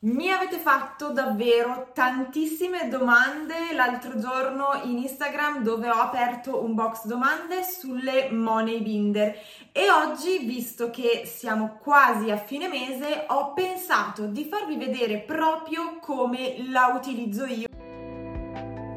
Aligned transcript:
Mi 0.00 0.30
avete 0.30 0.58
fatto 0.58 1.10
davvero 1.10 1.90
tantissime 1.92 2.88
domande 2.88 3.72
l'altro 3.72 4.16
giorno 4.16 4.80
in 4.84 4.98
Instagram 4.98 5.64
dove 5.64 5.90
ho 5.90 5.98
aperto 5.98 6.62
un 6.62 6.76
box 6.76 7.06
domande 7.06 7.64
sulle 7.64 8.30
money 8.30 8.80
binder 8.80 9.36
e 9.72 9.90
oggi, 9.90 10.38
visto 10.44 10.90
che 10.90 11.22
siamo 11.26 11.78
quasi 11.82 12.30
a 12.30 12.36
fine 12.36 12.68
mese, 12.68 13.24
ho 13.26 13.52
pensato 13.54 14.26
di 14.26 14.44
farvi 14.44 14.76
vedere 14.76 15.18
proprio 15.18 15.98
come 15.98 16.68
la 16.68 16.92
utilizzo 16.94 17.44
io. 17.44 17.77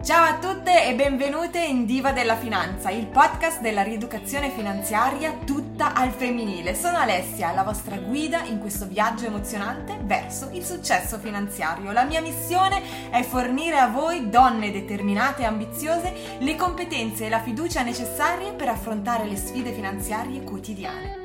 Ciao 0.04 0.24
a 0.24 0.40
tutte 0.40 0.88
e 0.88 0.96
benvenute 0.96 1.60
in 1.60 1.86
Diva 1.86 2.12
della 2.12 2.36
Finanza, 2.36 2.90
il 2.90 3.06
podcast 3.06 3.62
della 3.62 3.84
rieducazione 3.84 4.50
finanziaria 4.50 5.32
tutta 5.46 5.94
al 5.94 6.10
femminile. 6.10 6.74
Sono 6.74 6.98
Alessia, 6.98 7.52
la 7.52 7.62
vostra 7.62 7.98
guida 7.98 8.42
in 8.42 8.58
questo 8.58 8.88
viaggio 8.88 9.28
emozionante 9.28 10.00
verso 10.02 10.50
il 10.54 10.66
successo 10.66 11.20
finanziario. 11.20 11.92
La 11.92 12.06
mia 12.06 12.20
missione 12.20 13.12
è 13.12 13.22
fornire 13.22 13.78
a 13.78 13.90
voi, 13.90 14.32
donne 14.32 14.72
determinate 14.72 15.44
e 15.44 15.46
ambiziose, 15.46 16.38
le 16.40 16.56
competenze 16.56 17.28
e 17.28 17.30
la 17.30 17.40
fiducia 17.40 17.84
necessarie 17.84 18.54
per 18.54 18.70
affrontare 18.70 19.26
le 19.26 19.36
sfide 19.36 19.72
finanziarie 19.72 20.42
quotidiane 20.42 21.22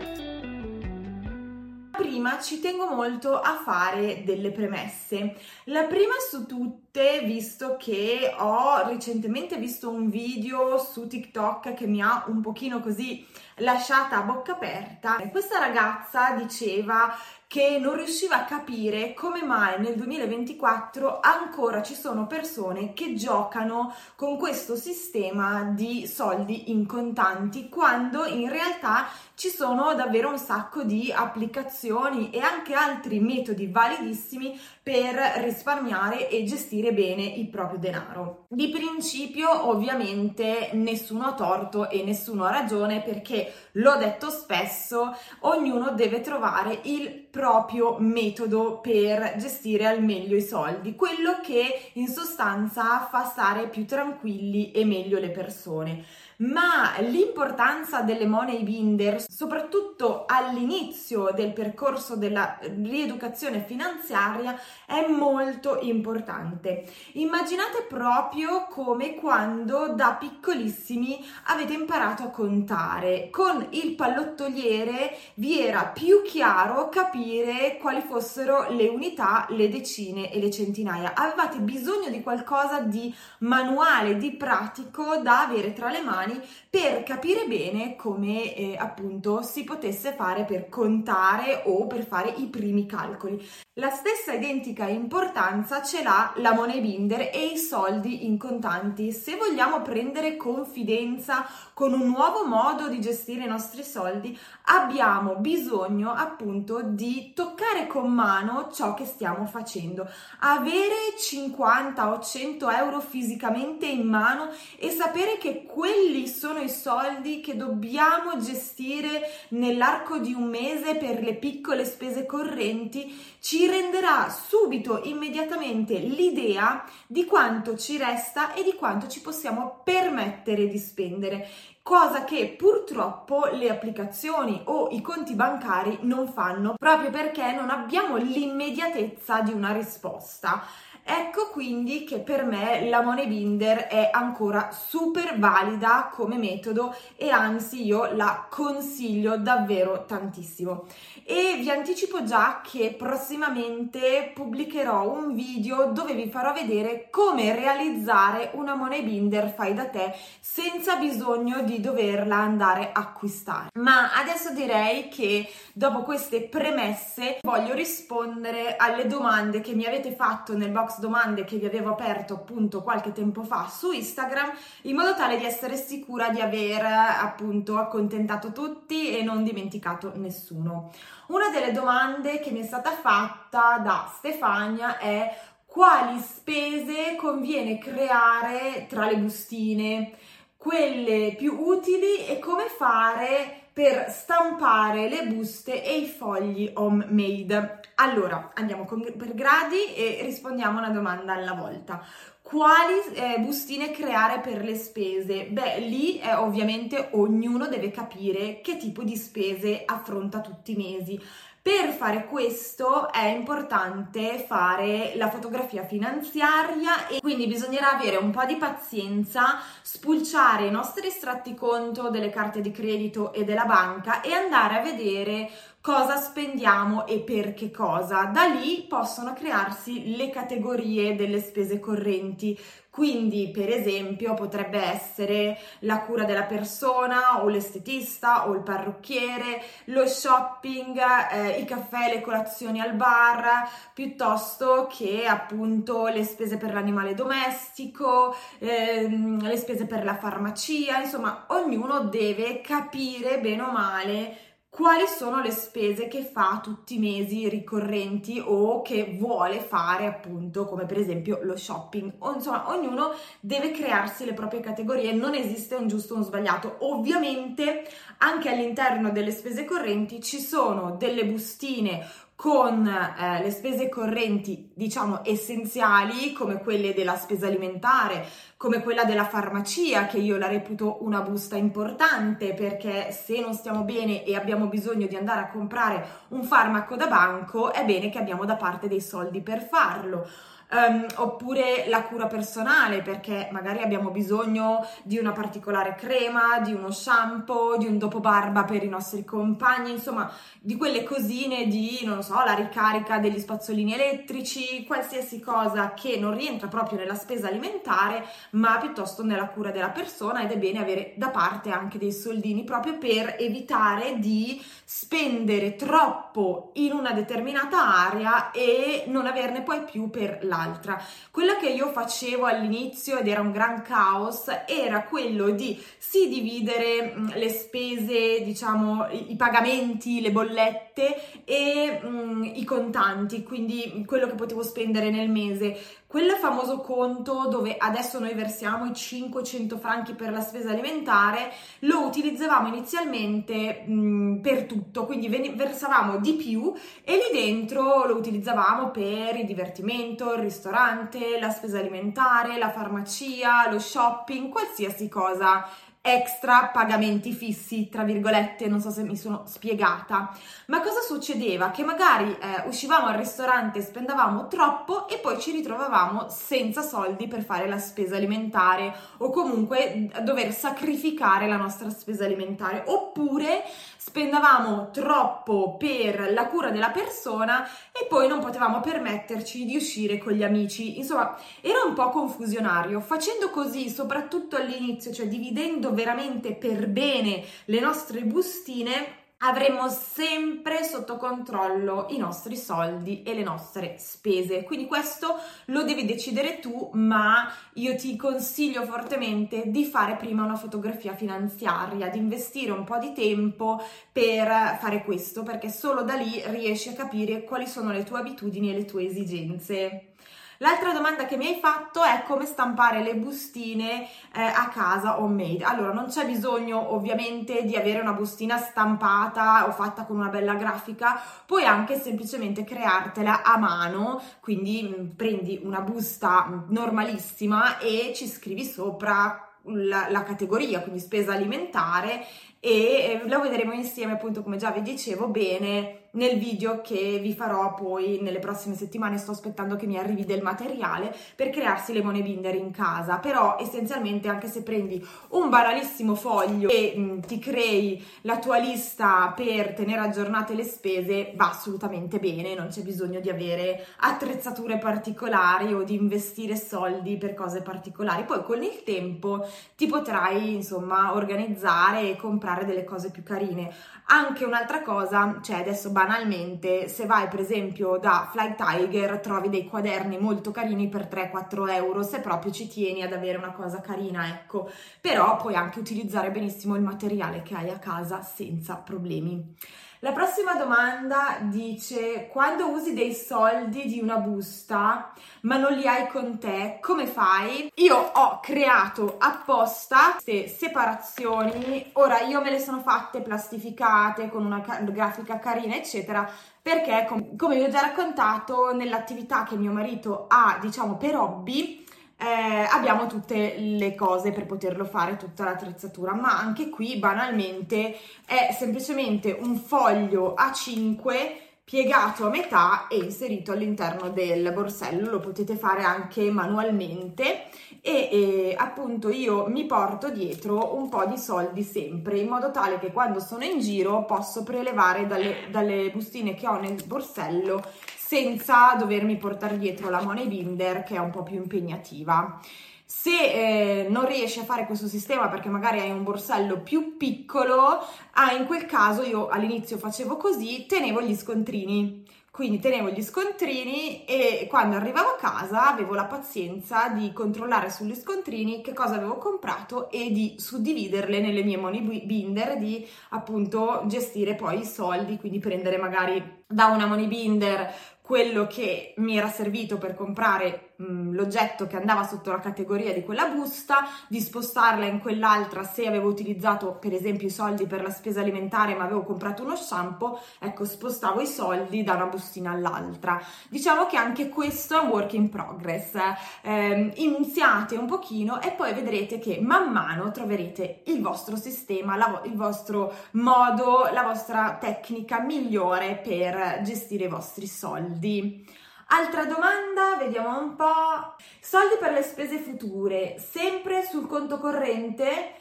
prima 2.27 2.41
ci 2.41 2.61
tengo 2.61 2.89
molto 2.95 3.39
a 3.39 3.61
fare 3.63 4.23
delle 4.25 4.51
premesse. 4.51 5.35
La 5.65 5.85
prima 5.85 6.15
su 6.31 6.47
tutte, 6.47 6.86
visto 6.97 7.77
che 7.79 8.35
ho 8.39 8.87
recentemente 8.87 9.59
visto 9.59 9.91
un 9.91 10.09
video 10.09 10.79
su 10.79 11.07
TikTok 11.07 11.75
che 11.75 11.87
mi 11.87 12.01
ha 12.01 12.25
un 12.29 12.41
pochino 12.41 12.81
così 12.81 13.27
lasciata 13.57 14.19
a 14.19 14.23
bocca 14.23 14.53
aperta, 14.53 15.17
questa 15.31 15.59
ragazza 15.59 16.31
diceva 16.33 17.15
che 17.49 17.79
non 17.79 17.95
riusciva 17.95 18.39
a 18.39 18.45
capire 18.45 19.15
come 19.15 19.43
mai 19.43 19.81
nel 19.81 19.95
2024 19.95 21.21
ancora 21.21 21.81
ci 21.81 21.95
sono 21.95 22.27
persone 22.27 22.93
che 22.93 23.15
giocano 23.15 23.95
con 24.17 24.37
questo 24.37 24.75
sistema 24.75 25.63
di 25.63 26.09
soldi 26.09 26.73
in 26.73 26.87
contanti 26.87 27.69
quando 27.69 28.27
in 28.27 28.51
realtà 28.51 29.07
ci 29.37 29.49
sono 29.49 29.95
davvero 29.95 30.31
un 30.31 30.39
sacco 30.39 30.83
di 30.83 31.13
applicazioni 31.13 32.31
e 32.31 32.41
anche 32.41 32.75
altri 32.75 33.21
metodi 33.21 33.69
validissimi 33.69 34.59
per 34.83 35.15
risparmiare 35.37 36.29
e 36.29 36.43
gestire 36.43 36.86
bene 36.93 37.23
il 37.23 37.49
proprio 37.49 37.79
denaro. 37.79 38.47
Di 38.49 38.69
principio 38.69 39.69
ovviamente 39.69 40.71
nessuno 40.73 41.27
ha 41.27 41.35
torto 41.35 41.91
e 41.91 42.03
nessuno 42.03 42.45
ha 42.45 42.51
ragione 42.51 43.03
perché 43.03 43.53
l'ho 43.73 43.97
detto 43.97 44.31
spesso, 44.31 45.15
ognuno 45.41 45.93
deve 45.93 46.21
trovare 46.21 46.81
il 46.85 47.27
proprio 47.31 47.97
metodo 47.99 48.81
per 48.81 49.37
gestire 49.37 49.87
al 49.87 50.03
meglio 50.03 50.37
i 50.37 50.43
soldi, 50.43 50.95
quello 50.95 51.41
che 51.43 51.91
in 51.95 52.09
sostanza 52.09 53.07
fa 53.11 53.25
stare 53.25 53.69
più 53.69 53.85
tranquilli 53.85 54.71
e 54.73 54.85
meglio 54.85 55.19
le 55.19 55.31
persone 55.31 56.05
ma 56.39 56.95
l'importanza 56.99 58.03
delle 58.03 58.27
money 58.27 58.63
binder, 58.63 59.25
soprattutto 59.27 60.25
all'inizio 60.27 61.31
del 61.35 61.53
percorso 61.53 62.17
della 62.17 62.59
rieducazione 62.61 63.65
finanziaria, 63.65 64.59
è 64.85 65.07
molto 65.07 65.79
importante. 65.81 66.85
Immaginate 67.13 67.87
proprio 67.89 68.67
come 68.69 69.15
quando 69.15 69.95
da 69.95 70.17
piccolissimi 70.19 71.25
avete 71.45 71.73
imparato 71.73 72.25
a 72.25 72.31
contare. 72.31 73.29
Con 73.31 73.67
il 73.71 73.95
pallottoliere 73.95 75.17
vi 75.35 75.61
era 75.61 75.87
più 75.87 76.23
chiaro 76.23 76.89
capire 76.89 77.79
quali 77.81 78.03
fossero 78.03 78.71
le 78.71 78.89
unità, 78.89 79.47
le 79.51 79.69
decine 79.69 80.33
e 80.33 80.39
le 80.41 80.51
centinaia. 80.51 81.15
Avevate 81.15 81.59
bisogno 81.59 82.11
di 82.11 82.23
qualcosa 82.23 82.81
di 82.81 83.15
manuale, 83.39 84.17
di 84.17 84.33
pratico 84.33 85.17
da 85.19 85.43
avere 85.43 85.73
tra 85.73 85.91
le 85.91 86.03
mani 86.03 86.26
umani 86.27 86.41
per 86.69 87.03
capire 87.05 87.47
bene 87.47 87.97
come 87.97 88.55
eh, 88.55 88.77
appunto 88.77 89.43
si 89.43 89.65
potesse 89.65 90.13
fare 90.13 90.45
per 90.45 90.69
contare 90.69 91.63
o 91.65 91.87
per 91.87 92.05
fare 92.05 92.35
i 92.37 92.47
primi 92.47 92.87
calcoli. 92.87 93.45
La 93.79 93.91
stessa 93.91 94.33
identica 94.33 94.89
importanza 94.89 95.83
ce 95.83 96.03
l'ha 96.03 96.33
la 96.37 96.55
money 96.55 96.81
binder 96.81 97.31
e 97.33 97.47
i 97.53 97.59
soldi 97.59 98.25
in 98.25 98.39
contanti. 98.39 99.13
Se 99.13 99.37
vogliamo 99.37 99.83
prendere 99.83 100.37
confidenza 100.37 101.47
con 101.75 101.93
un 101.93 102.09
nuovo 102.09 102.47
modo 102.47 102.89
di 102.89 103.03
gestire 103.03 103.45
i 103.45 103.49
nostri 103.49 103.83
soldi, 103.83 104.39
abbiamo 104.65 105.37
bisogno 105.37 106.11
appunto 106.11 106.81
di 106.83 107.33
toccare 107.35 107.87
con 107.87 108.11
mano 108.11 108.71
ciò 108.73 108.95
che 108.95 109.05
stiamo 109.05 109.45
facendo, 109.45 110.09
avere 110.41 111.15
50 111.19 112.13
o 112.13 112.19
100 112.19 112.71
euro 112.71 113.01
fisicamente 113.01 113.85
in 113.85 114.09
mano 114.09 114.49
e 114.79 114.89
sapere 114.89 115.37
che 115.37 115.65
quelli 115.67 116.16
sono 116.25 116.61
i 116.61 116.69
soldi 116.69 117.41
che 117.41 117.57
dobbiamo 117.57 118.39
gestire 118.39 119.21
nell'arco 119.49 120.19
di 120.19 120.33
un 120.33 120.49
mese 120.49 120.95
per 120.97 121.23
le 121.23 121.35
piccole 121.35 121.85
spese 121.85 122.25
correnti 122.25 123.37
ci 123.41 123.67
renderà 123.67 124.29
subito, 124.31 125.03
immediatamente 125.05 125.99
l'idea 125.99 126.85
di 127.07 127.25
quanto 127.27 127.77
ci 127.77 127.99
resta 127.99 128.55
e 128.55 128.63
di 128.63 128.75
quanto 128.75 129.07
ci 129.09 129.21
possiamo 129.21 129.81
permettere 129.85 130.67
di 130.67 130.79
spendere 130.79 131.49
cosa 131.87 132.25
che 132.25 132.55
purtroppo 132.59 133.47
le 133.47 133.71
applicazioni 133.71 134.61
o 134.65 134.89
i 134.91 135.01
conti 135.01 135.35
bancari 135.35 135.99
non 136.01 136.27
fanno 136.27 136.75
proprio 136.77 137.11
perché 137.11 137.53
non 137.53 137.71
abbiamo 137.71 138.17
l'immediatezza 138.17 139.41
di 139.43 139.53
una 139.53 139.71
risposta. 139.71 140.65
Ecco 141.09 141.51
quindi 141.53 142.03
che 142.03 142.19
per 142.19 142.45
me 142.45 142.89
la 142.89 143.01
money 143.01 143.29
binder 143.29 143.87
è 143.87 144.11
ancora 144.13 144.71
super 144.73 145.39
valida 145.39 146.11
come 146.13 146.37
metodo 146.37 146.93
e 147.15 147.31
anzi 147.31 147.87
io 147.87 148.13
la 148.13 148.49
consiglio 148.51 149.39
davvero 149.39 150.05
tantissimo. 150.05 150.87
E 151.23 151.59
vi 151.61 151.71
anticipo 151.71 152.25
già 152.25 152.61
che 152.61 152.93
prossimamente 152.99 154.33
pubblicherò 154.35 155.09
un 155.09 155.33
video 155.33 155.93
dove 155.93 156.15
vi 156.15 156.29
farò 156.29 156.53
vedere 156.53 157.07
come 157.09 157.55
realizzare 157.55 158.51
una 158.55 158.75
money 158.75 159.05
binder 159.05 159.55
fai 159.55 159.75
da 159.75 159.87
te 159.87 160.13
senza 160.41 160.97
bisogno 160.97 161.63
di 161.63 161.81
doverla 161.81 162.37
andare 162.37 162.91
a 162.93 163.01
acquistare. 163.01 163.69
Ma 163.75 164.13
adesso 164.15 164.53
direi 164.53 165.09
che 165.09 165.49
dopo 165.73 166.03
queste 166.03 166.43
premesse 166.43 167.39
voglio 167.43 167.75
rispondere 167.75 168.75
alle 168.77 169.07
domande 169.07 169.61
che 169.61 169.75
mi 169.75 169.87
avete 169.87 170.13
fatto 170.13 170.57
nel 170.57 170.71
box 170.71 170.96
domande 171.01 171.45
che 171.45 171.57
vi 171.57 171.67
avevo 171.67 171.91
aperto 171.91 172.35
appunto 172.35 172.83
qualche 172.83 173.13
tempo 173.13 173.43
fa 173.43 173.69
su 173.69 173.93
Instagram 173.93 174.53
in 174.83 174.97
modo 174.97 175.15
tale 175.15 175.37
di 175.37 175.45
essere 175.45 175.77
sicura 175.77 176.29
di 176.31 176.41
aver 176.41 176.85
appunto 176.85 177.79
accontentato 177.79 178.53
tutti 178.53 179.17
e 179.17 179.23
non 179.23 179.45
dimenticato 179.45 180.13
nessuno. 180.17 180.93
Una 181.29 181.51
delle 181.51 181.73
domande 181.73 182.41
che 182.41 182.51
mi 182.51 182.61
è 182.61 182.65
stata 182.65 182.93
fatta 182.93 183.79
da 183.79 184.11
Stefania 184.17 184.99
è 184.99 185.37
quali 185.67 186.19
spese 186.21 187.17
conviene 187.17 187.79
creare 187.79 188.87
tra 188.89 189.07
le 189.07 189.19
bustine, 189.19 190.13
quelle 190.57 191.35
più 191.37 191.55
utili 191.59 192.27
e 192.27 192.39
come 192.39 192.67
fare 192.69 193.66
per 193.77 194.09
stampare 194.09 195.07
le 195.11 195.27
buste 195.27 195.85
e 195.85 195.99
i 195.99 196.07
fogli 196.07 196.71
homemade. 196.73 197.81
Allora, 197.97 198.53
andiamo 198.55 198.87
con, 198.87 199.03
per 199.03 199.35
gradi 199.35 199.95
e 199.95 200.21
rispondiamo 200.23 200.79
una 200.79 200.89
domanda 200.89 201.35
alla 201.35 201.53
volta. 201.53 202.03
Quali 202.41 202.95
eh, 203.13 203.39
bustine 203.41 203.91
creare 203.91 204.41
per 204.41 204.65
le 204.65 204.77
spese? 204.77 205.49
Beh, 205.51 205.81
lì 205.81 206.19
eh, 206.19 206.33
ovviamente 206.33 207.09
ognuno 207.11 207.67
deve 207.67 207.91
capire 207.91 208.63
che 208.63 208.79
tipo 208.79 209.03
di 209.03 209.15
spese 209.15 209.83
affronta 209.85 210.41
tutti 210.41 210.73
i 210.73 210.77
mesi. 210.77 211.21
Per 211.67 211.91
fare 211.95 212.27
questo 212.27 213.11
è 213.11 213.27
importante 213.27 214.39
fare 214.47 215.15
la 215.17 215.29
fotografia 215.29 215.83
finanziaria 215.83 217.09
e 217.09 217.21
quindi 217.21 217.49
bisognerà 217.49 217.91
avere 217.91 218.19
un 218.19 218.31
po' 218.31 218.45
di 218.45 218.55
pazienza, 218.55 219.59
spulciare 219.83 220.67
i 220.67 220.71
nostri 220.71 221.09
estratti 221.09 221.55
conto 221.55 222.09
delle 222.09 222.31
carte 222.31 222.61
di 222.61 222.71
credito 222.71 223.33
e 223.33 223.43
della 223.43 223.65
banca 223.65 224.21
e 224.21 224.33
andare 224.33 224.79
a 224.79 224.83
vedere 224.83 225.51
cosa 225.81 226.17
spendiamo 226.17 227.05
e 227.05 227.19
per 227.19 227.53
che 227.53 227.73
cosa. 227.73 228.27
Da 228.27 228.45
lì 228.45 228.87
possono 228.89 229.33
crearsi 229.33 230.17
le 230.17 230.31
categorie 230.31 231.17
delle 231.17 231.41
spese 231.41 231.81
correnti, 231.81 232.57
quindi, 232.97 233.51
per 233.51 233.69
esempio, 233.69 234.33
potrebbe 234.33 234.81
essere 234.81 235.59
la 235.81 236.01
cura 236.01 236.25
della 236.25 236.45
persona 236.45 237.45
o 237.45 237.49
l'estetista 237.49 238.49
o 238.49 238.55
il 238.55 238.63
parrucchiere, 238.63 239.63
lo 239.87 240.07
shopping, 240.07 240.99
eh, 241.31 241.61
i 241.61 241.67
caffè, 241.67 242.09
le 242.09 242.23
colazioni 242.23 242.81
al 242.81 242.95
bar, 242.95 243.69
piuttosto 243.93 244.89
che 244.91 245.27
appunto 245.27 246.07
le 246.07 246.25
spese 246.25 246.57
per 246.57 246.73
l'animale 246.73 247.13
domestico, 247.13 248.35
ehm, 248.61 249.47
le 249.47 249.57
spese 249.59 249.85
per 249.85 250.03
la 250.03 250.17
farmacia, 250.17 250.99
insomma, 250.99 251.45
ognuno 251.49 252.05
deve 252.05 252.63
capire 252.63 253.41
bene 253.41 253.61
o 253.61 253.73
male 253.73 254.37
quali 254.77 255.07
sono 255.07 255.41
le 255.41 255.53
spese 255.53 256.07
che 256.07 256.23
fa 256.23 256.61
tutti 256.63 256.97
i 256.97 256.99
mesi 256.99 257.49
ricorrenti 257.49 258.43
o 258.45 258.83
che 258.83 259.17
vuole 259.19 259.59
fare 259.61 260.05
appunto 260.05 260.67
come 260.67 260.85
per 260.85 260.99
esempio 260.99 261.39
lo 261.45 261.57
shopping. 261.57 262.13
O 262.19 262.35
insomma 262.35 262.69
ognuno 262.69 263.15
deve 263.41 263.71
crearsi 263.71 264.27
le 264.27 264.35
proprie 264.35 264.61
categorie 264.61 265.15
non 265.15 265.35
esiste 265.35 265.77
un 265.77 265.89
giusto 265.89 266.13
o 266.13 266.19
un 266.19 266.25
sbagliato. 266.25 266.77
Ovviamente 266.81 267.89
anche 268.19 268.51
all'interno 268.51 269.09
delle 269.13 269.31
spese 269.31 269.65
correnti 269.65 270.21
ci 270.21 270.41
sono 270.41 270.95
delle 270.99 271.25
bustine 271.25 272.07
con 272.37 272.87
eh, 272.87 273.43
le 273.43 273.51
spese 273.51 273.89
correnti, 273.89 274.71
diciamo, 274.75 275.25
essenziali, 275.25 276.35
come 276.35 276.61
quelle 276.61 276.93
della 276.93 277.17
spesa 277.17 277.47
alimentare, 277.47 278.27
come 278.59 278.83
quella 278.83 279.05
della 279.05 279.25
farmacia, 279.25 280.07
che 280.07 280.19
io 280.19 280.37
la 280.37 280.47
reputo 280.47 280.99
una 281.01 281.23
busta 281.23 281.57
importante 281.57 282.53
perché 282.53 283.11
se 283.11 283.41
non 283.41 283.55
stiamo 283.55 283.85
bene 283.85 284.23
e 284.23 284.37
abbiamo 284.37 284.67
bisogno 284.67 285.07
di 285.07 285.17
andare 285.17 285.41
a 285.41 285.49
comprare 285.49 286.07
un 286.29 286.45
farmaco 286.45 286.95
da 286.95 287.07
banco, 287.07 287.73
è 287.73 287.85
bene 287.87 288.11
che 288.11 288.19
abbiamo 288.19 288.45
da 288.45 288.57
parte 288.57 288.87
dei 288.87 289.01
soldi 289.01 289.41
per 289.41 289.67
farlo 289.67 290.29
um, 290.71 291.07
oppure 291.17 291.85
la 291.89 292.03
cura 292.03 292.27
personale 292.27 293.03
perché 293.03 293.49
magari 293.53 293.83
abbiamo 293.83 294.11
bisogno 294.11 294.87
di 295.03 295.19
una 295.19 295.33
particolare 295.33 295.95
crema, 295.95 296.61
di 296.61 296.73
uno 296.73 296.91
shampoo, 296.91 297.77
di 297.77 297.87
un 297.87 297.99
dopo 297.99 298.21
barba 298.21 298.65
per 298.65 298.83
i 298.83 298.89
nostri 298.89 299.25
compagni, 299.25 299.93
insomma 299.93 300.31
di 300.61 300.77
quelle 300.77 301.05
cosine 301.05 301.67
di, 301.67 302.01
non 302.05 302.23
so, 302.23 302.35
la 302.45 302.55
ricarica 302.55 303.19
degli 303.19 303.39
spazzolini 303.39 303.95
elettrici, 303.95 304.85
qualsiasi 304.85 305.41
cosa 305.41 305.95
che 305.95 306.19
non 306.19 306.35
rientra 306.35 306.69
proprio 306.69 306.99
nella 306.99 307.15
spesa 307.15 307.49
alimentare 307.49 308.25
ma 308.51 308.79
piuttosto 308.79 309.23
nella 309.23 309.49
cura 309.49 309.71
della 309.71 309.91
persona 309.91 310.43
ed 310.43 310.51
è 310.51 310.59
bene 310.59 310.81
avere 310.81 311.15
da 311.17 311.29
parte 311.29 311.71
anche 311.71 311.99
dei 311.99 312.13
soldini 312.13 312.65
proprio 312.65 312.99
per 312.99 313.37
evitare 313.39 314.19
di 314.19 314.63
spendere 314.85 315.77
troppo 315.77 316.71
in 316.75 316.93
una 316.93 317.13
determinata 317.13 318.07
area 318.07 318.51
e 318.51 319.05
non 319.07 319.27
averne 319.27 319.63
poi 319.63 319.83
più 319.85 320.11
per 320.11 320.39
la 320.43 320.56
l'altra. 320.57 321.03
Quella 321.31 321.57
che 321.57 321.69
io 321.69 321.89
facevo 321.89 322.47
all'inizio 322.47 323.19
ed 323.19 323.29
era 323.29 323.41
un 323.41 323.53
gran 323.53 323.83
caos 323.83 324.47
era 324.67 325.03
quello 325.05 325.51
di 325.51 325.83
sì 325.99 326.29
dividere 326.29 327.15
le 327.35 327.49
spese, 327.51 328.43
diciamo 328.43 329.07
i, 329.11 329.37
pagamenti, 329.37 330.21
le 330.21 330.33
bollette 330.33 331.45
e 331.45 332.01
mh, 332.03 332.53
i 332.55 332.65
contanti, 332.65 333.43
quindi 333.43 334.05
quello 334.07 334.27
che 334.27 334.35
potevo 334.35 334.63
spendere 334.63 335.11
nel 335.11 335.29
mese 335.29 335.79
quel 336.17 336.31
famoso 336.31 336.79
conto 336.79 337.47
dove 337.47 337.77
adesso 337.77 338.19
noi 338.19 338.33
versiamo 338.33 338.87
i 338.87 338.95
500 338.95 339.77
franchi 339.77 340.15
per 340.15 340.33
la 340.33 340.41
spesa 340.41 340.71
alimentare, 340.71 341.53
lo 341.81 342.07
utilizzavamo 342.07 342.69
inizialmente 342.69 343.83
mh, 343.85 344.39
per 344.41 344.65
tutto, 344.65 345.05
quindi 345.05 345.29
ven- 345.29 345.55
versavamo 345.55 346.17
di 346.17 346.33
più 346.33 346.73
e 347.05 347.17
lì 347.17 347.39
dentro 347.39 348.07
lo 348.07 348.17
utilizzavamo 348.17 348.91
per 348.93 349.37
il 349.37 349.45
divertimento, 349.45 350.33
il 350.33 350.41
ristorante, 350.41 351.39
la 351.39 351.51
spesa 351.51 351.81
alimentare, 351.81 352.57
la 352.57 352.71
farmacia, 352.71 353.71
lo 353.71 353.79
shopping, 353.79 354.49
qualsiasi 354.49 355.11
cosa 355.11 355.69
extra 356.07 356.71
pagamenti 356.73 357.33
fissi, 357.33 357.89
tra 357.89 358.05
virgolette, 358.05 358.69
non 358.69 358.81
so 358.81 358.91
se 358.91 359.03
mi 359.03 359.17
sono 359.17 359.43
spiegata. 359.47 360.33
Ma 360.67 360.81
cosa 360.81 361.01
succedeva? 361.01 361.71
Che 361.71 361.85
magari 361.85 362.31
eh, 362.31 362.67
uscivamo 362.67 363.07
al 363.07 363.17
ristorante 363.17 363.81
spendavamo 363.81 364.47
troppo 364.49 365.09
e 365.09 365.19
poi 365.19 365.41
ci 365.41 365.51
ritrovavamo 365.51 366.29
senza 366.29 366.83
soldi 366.83 367.27
per 367.27 367.43
fare 367.43 367.69
la 367.69 367.79
spesa 367.79 368.17
alimentare 368.17 368.95
o 369.19 369.31
comunque 369.31 370.11
dover 370.23 370.53
sacrificare 370.53 371.49
la 371.49 371.57
nostra 371.57 371.91
spesa 371.91 372.25
alimentare 372.25 372.85
oppure 372.87 373.65
spendavamo 374.07 374.91
troppo 374.93 375.77
per 375.77 376.33
la 376.33 376.47
cura 376.47 376.71
della 376.71 376.91
persona 376.91 377.69
e 377.91 378.07
poi 378.09 378.29
non 378.29 378.39
potevamo 378.39 378.79
permetterci 378.79 379.65
di 379.65 379.75
uscire 379.75 380.17
con 380.17 380.33
gli 380.33 380.45
amici. 380.45 380.97
Insomma, 380.97 381.37
era 381.61 381.83
un 381.85 381.93
po' 381.93 382.11
confusionario. 382.11 383.01
Facendo 383.01 383.51
così, 383.51 383.91
soprattutto 383.91 384.55
all'inizio, 384.55 385.13
cioè 385.13 385.27
dividendo 385.27 385.93
veramente 385.93 386.55
per 386.55 386.87
bene 386.87 387.43
le 387.65 387.81
nostre 387.81 388.23
bustine, 388.23 389.25
avremo 389.39 389.89
sempre 389.89 390.83
sotto 390.83 391.17
controllo 391.17 392.07
i 392.11 392.17
nostri 392.17 392.57
soldi 392.57 393.23
e 393.23 393.35
le 393.35 393.43
nostre 393.43 393.97
spese. 393.99 394.63
Quindi 394.63 394.87
questo 394.87 395.37
lo 395.67 395.85
devi 395.85 396.07
decidere 396.07 396.59
tu, 396.59 396.91
ma 396.95 397.53
io 397.75 397.95
ti 397.97 398.17
consiglio 398.17 398.85
fortemente 398.85 399.65
di 399.67 399.85
fare 399.85 400.17
prima 400.17 400.45
una 400.45 400.57
fotografia 400.57 401.15
finanziaria, 401.15 402.09
di 402.09 402.19
investire 402.19 402.71
un 402.71 402.85
po' 402.85 402.99
di 402.99 403.13
tempo 403.13 403.83
per 404.11 404.79
fare 404.81 405.05
questo, 405.05 405.43
perché 405.43 405.69
solo 405.69 406.03
da 406.03 406.15
lì 406.15 406.43
riesci 406.47 406.89
a 406.89 406.95
capire 406.95 407.45
quali 407.45 407.67
sono 407.67 407.93
le 407.93 408.05
tue 408.05 408.21
abitudini 408.21 408.71
e 408.71 408.75
le 408.75 408.85
tue 408.87 409.07
esigenze. 409.07 410.16
L'altra 410.59 410.93
domanda 410.93 411.27
che 411.27 411.37
mi 411.37 411.49
hai 411.49 411.59
fatto 411.61 412.03
è 412.03 412.23
come 412.27 412.47
stampare 412.47 413.03
le 413.03 413.15
bustine 413.15 414.05
eh, 414.05 414.41
a 414.41 414.69
casa 414.69 415.21
homemade. 415.21 415.65
Allora, 415.65 415.93
non 415.93 416.07
c'è 416.07 416.25
bisogno 416.25 416.95
ovviamente 416.95 417.65
di 417.65 417.77
avere 417.77 418.01
una 418.01 418.13
bustina 418.13 418.57
stampata 418.57 419.67
o 419.67 419.73
fatta 419.73 420.05
con 420.05 420.17
una 420.17 420.29
bella 420.29 420.55
grafica, 420.55 421.21
puoi 421.45 421.65
anche 421.65 421.99
semplicemente 421.99 422.65
creartela 422.65 423.43
a 423.43 423.59
mano, 423.59 424.23
quindi 424.41 424.83
mh, 424.83 425.01
mm, 425.01 425.09
prendi 425.11 425.61
una 425.63 425.81
busta 425.81 426.65
normalissima 426.69 427.79
e 427.79 428.13
ci 428.15 428.27
scrivi 428.27 428.65
sopra 428.65 429.47
la, 429.65 430.09
la, 430.09 430.23
categoria, 430.23 430.81
quindi 430.81 431.01
spesa 431.01 431.33
alimentare 431.33 432.25
e 432.61 433.21
lo 433.27 433.41
vedremo 433.41 433.73
insieme 433.73 434.13
appunto 434.13 434.43
come 434.43 434.57
già 434.57 434.71
vi 434.71 434.83
dicevo 434.83 435.29
bene 435.29 436.05
nel 436.17 436.39
video 436.39 436.81
che 436.81 437.19
vi 437.21 437.35
farò 437.35 437.75
poi 437.75 438.21
nelle 438.23 438.39
prossime 438.39 438.75
settimane. 438.75 439.19
Sto 439.19 439.33
aspettando 439.33 439.77
che 439.77 439.87
mi 439.87 439.99
arrivi 439.99 440.25
del 440.25 440.43
materiale 440.43 441.15
per 441.35 441.51
crearsi 441.51 441.93
le 441.93 442.03
money 442.03 442.23
binder 442.23 442.55
in 442.55 442.71
casa. 442.71 443.19
Però 443.19 443.57
essenzialmente 443.61 444.29
anche 444.29 444.49
se 444.49 444.63
prendi 444.63 445.07
un 445.31 445.51
banalissimo 445.51 446.15
foglio 446.15 446.71
e 446.71 446.95
mh, 446.97 447.01
mm, 447.01 447.21
ti 447.21 447.39
crei 447.39 448.03
la 448.23 448.39
tua 448.39 448.57
lista 448.57 449.33
per 449.37 449.75
tenere 449.75 450.01
aggiornate 450.01 450.55
le 450.55 450.65
spese 450.65 451.33
va 451.37 451.51
assolutamente 451.51 452.19
bene. 452.19 452.55
Non 452.55 452.69
c'è 452.69 452.81
bisogno 452.81 453.21
di 453.21 453.29
avere 453.29 453.87
attrezzature 453.99 454.79
particolari 454.79 455.75
o 455.75 455.83
di 455.83 455.95
investire 455.95 456.57
soldi 456.57 457.19
per 457.19 457.35
cose 457.35 457.61
particolari. 457.61 458.25
Poi 458.25 458.43
con 458.43 458.63
il 458.63 458.83
tempo 458.85 459.47
ti 459.77 459.87
potrai 459.87 460.55
insomma 460.55 461.15
organizzare 461.15 462.09
e 462.09 462.17
comprare 462.17 462.46
delle 462.65 462.85
cose 462.85 463.11
più 463.11 463.23
carine. 463.23 463.73
Anche 464.07 464.45
un'altra 464.45 464.83
cosa 464.83 465.41
cioè 465.43 465.57
adesso 465.57 465.91
banalmente 465.91 466.89
se 466.89 467.07
vai 467.07 467.29
per 467.29 467.41
esempio 467.41 467.99
da 467.99 468.29
Fly 468.31 468.55
Tiger 468.55 469.19
trovi 469.21 469.49
dei 469.49 469.67
quaderni 469.67 470.19
molto 470.19 470.51
carini 470.51 470.89
per 470.89 471.09
3-4 471.11 471.73
euro 471.73 472.03
se 472.03 472.21
proprio 472.21 472.53
ci 472.53 472.69
tieni 472.69 473.03
ad 473.03 473.13
avere 473.13 473.39
una 473.39 473.53
cosa 473.53 473.81
carina 473.81 474.29
ecco. 474.29 474.71
Però 475.01 475.37
puoi 475.37 475.55
anche 475.55 475.79
utilizzare 475.79 476.31
benissimo 476.31 476.77
il 476.77 476.83
materiale 476.83 477.43
che 477.43 477.55
hai 477.55 477.71
a 477.71 477.79
casa 477.79 478.23
senza 478.23 478.77
problemi 478.77 479.55
la 480.01 480.13
prossima 480.13 480.55
domanda 480.55 481.39
dice: 481.41 482.29
Quando 482.31 482.69
usi 482.69 482.93
dei 482.93 483.15
soldi 483.15 483.87
di 483.87 484.01
una 484.01 484.17
busta 484.17 485.13
ma 485.43 485.57
non 485.57 485.73
li 485.73 485.87
hai 485.87 486.09
con 486.09 486.39
te, 486.39 486.79
come 486.83 487.07
fai? 487.07 487.71
Io 487.77 487.97
ho 487.97 488.41
creato 488.41 489.17
apposta 489.19 490.13
queste 490.13 490.49
separazioni. 490.49 491.91
Ora 491.95 492.21
io 492.21 492.43
me 492.43 492.51
le 492.51 492.59
sono 492.59 492.81
fatte 492.81 493.21
plastificate 493.21 494.29
con 494.29 494.45
una 494.45 494.63
grafica 494.83 495.39
carina, 495.39 495.77
eccetera, 495.77 496.29
perché, 496.61 497.09
come 497.37 497.57
vi 497.57 497.63
ho 497.63 497.71
già 497.71 497.81
raccontato, 497.81 498.75
nell'attività 498.75 499.45
che 499.45 499.57
mio 499.57 499.73
marito 499.73 500.27
ha, 500.29 500.59
diciamo, 500.61 500.97
per 500.97 501.17
hobby 501.17 501.86
eh, 502.19 502.67
abbiamo 502.71 503.07
tutte 503.07 503.57
le 503.59 503.95
cose 503.95 504.33
per 504.33 504.47
poterlo 504.47 504.85
fare, 504.85 505.17
tutta 505.17 505.45
l'attrezzatura, 505.45 506.15
ma 506.15 506.39
anche 506.39 506.71
qui 506.71 506.97
banalmente 506.97 507.97
è 508.25 508.55
semplicemente 508.57 509.37
un 509.39 509.57
foglio 509.57 510.35
A5 510.35 511.45
piegato 511.67 512.27
a 512.27 512.31
metà 512.31 512.87
e 512.87 512.97
inserito 512.97 513.51
all'interno 513.51 514.11
del 514.11 514.53
borsello, 514.53 515.11
lo 515.11 515.19
potete 515.19 515.57
fare 515.57 515.83
anche 515.83 516.31
manualmente. 516.31 517.49
E, 517.81 518.09
e, 518.11 518.55
appunto 518.57 519.11
io 519.11 519.47
mi 519.49 519.67
porto 519.67 520.11
dietro 520.11 520.77
un 520.77 520.89
po' 520.89 521.05
di 521.07 521.19
soldi 521.19 521.63
sempre 521.63 522.19
in 522.19 522.29
modo 522.29 522.51
tale 522.51 522.79
che 522.79 522.93
quando 522.93 523.21
sono 523.21 523.45
in 523.45 523.61
giro 523.61 524.05
posso 524.05 524.43
prelevare 524.43 525.07
dalle, 525.07 525.49
dalle 525.51 525.91
bustine 525.91 526.35
che 526.35 526.49
ho 526.49 526.59
nel 526.59 526.83
borsello 526.85 527.63
senza 528.07 528.77
dovermi 528.79 529.17
portare 529.17 529.59
dietro 529.59 529.91
la 529.91 530.01
money 530.01 530.29
binder 530.29 530.85
che 530.85 530.95
è 530.95 530.99
un 530.99 531.11
po' 531.11 531.25
più 531.25 531.35
impegnativa. 531.35 532.41
Se 532.85 533.11
eh, 533.11 533.89
non 533.89 534.07
riesci 534.07 534.39
a 534.39 534.45
fare 534.45 534.65
questo 534.65 534.87
sistema 534.87 535.29
perché 535.29 535.49
magari 535.49 535.81
hai 535.81 535.91
un 535.91 536.05
borsello 536.05 536.61
più 536.61 536.97
piccolo, 536.97 537.85
ah, 538.13 538.33
in 538.33 538.47
quel 538.47 538.65
caso 538.65 539.03
io 539.03 539.27
all'inizio 539.27 539.77
facevo 539.77 540.17
così, 540.17 540.67
tenevo 540.67 541.01
gli 541.01 541.17
scontrini. 541.17 542.05
Quindi 542.31 542.59
tenevo 542.59 542.91
gli 542.91 543.03
scontrini 543.03 544.05
e 544.05 544.47
quando 544.47 544.77
arrivavo 544.77 545.09
a 545.09 545.17
casa 545.17 545.73
avevo 545.73 545.95
la 545.95 546.05
pazienza 546.05 546.91
di 546.91 547.11
controllare 547.15 547.71
sugli 547.71 547.95
scontrini 547.95 548.61
che 548.61 548.75
cosa 548.75 548.97
avevo 548.97 549.17
comprato 549.17 549.91
e 549.91 550.11
di 550.11 550.35
suddividerle 550.37 551.19
nelle 551.19 551.43
mie 551.43 551.57
money 551.57 552.05
binder, 552.05 552.59
di 552.59 552.87
appunto 553.09 553.85
gestire 553.87 554.35
poi 554.35 554.61
i 554.61 554.65
soldi, 554.67 555.17
quindi 555.17 555.39
prendere 555.39 555.79
magari 555.79 556.45
da 556.47 556.67
una 556.67 556.85
money 556.85 557.07
binder 557.07 557.75
quello 558.07 558.47
che 558.47 558.95
mi 558.99 559.19
era 559.19 559.29
servito 559.29 559.79
per 559.79 559.97
comprare 559.97 560.66
mh, 560.77 561.13
l'oggetto 561.13 561.67
che 561.67 561.77
andava 561.77 562.05
sotto 562.05 562.31
la 562.31 562.41
categoria 562.41 562.93
di 562.93 563.03
quella 563.03 563.29
busta, 563.29 563.87
di 564.09 564.21
spostarla 564.21 564.85
in 564.87 565.01
quell'altra 565.01 565.65
se 565.65 565.87
avevo 565.87 566.09
utilizzato 566.09 566.73
per 566.73 566.93
esempio 566.93 567.29
i 567.29 567.31
soldi 567.31 567.67
per 567.67 567.83
la 567.83 567.91
spesa 567.91 568.21
alimentare 568.21 568.75
ma 568.75 568.85
avevo 568.85 569.03
comprato 569.03 569.43
uno 569.43 569.57
shampoo, 569.57 570.21
ecco 570.39 570.65
spostavo 570.65 571.21
i 571.21 571.27
soldi 571.27 571.83
da 571.83 571.95
una 571.95 572.07
bustina 572.07 572.51
all'altra. 572.51 573.21
Diciamo 573.49 573.87
che 573.87 573.97
anche 573.97 574.29
questo 574.29 574.79
è 574.79 574.83
un 574.83 574.89
work 574.89 575.13
in 575.15 575.29
progress. 575.29 575.95
Eh, 576.43 576.93
iniziate 576.97 577.77
un 577.77 577.87
pochino 577.87 578.41
e 578.41 578.53
poi 578.53 578.73
vedrete 578.75 579.19
che 579.19 579.39
man 579.41 579.71
mano 579.73 580.11
troverete 580.11 580.83
il 580.87 581.01
vostro 581.01 581.37
sistema, 581.37 581.97
la, 581.97 582.23
il 582.25 582.35
vostro 582.35 582.93
modo, 583.13 583.89
la 583.93 584.03
vostra 584.03 584.57
tecnica 584.61 585.21
migliore 585.21 586.01
per 586.03 586.61
gestire 586.63 587.05
i 587.05 587.09
vostri 587.09 587.47
soldi. 587.47 588.65
Altra 588.89 589.25
domanda, 589.25 589.97
vediamo 589.99 590.39
un 590.39 590.55
po'. 590.55 591.17
Soldi 591.41 591.75
per 591.77 591.91
le 591.91 592.03
spese 592.03 592.39
future, 592.39 593.19
sempre 593.19 593.85
sul 593.85 594.07
conto 594.07 594.39
corrente, 594.39 595.33